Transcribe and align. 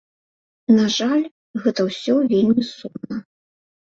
На 0.77 0.85
жаль, 0.97 1.21
гэта 1.65 1.81
ўсё 1.89 2.15
вельмі 2.31 2.63
сумна. 2.73 3.15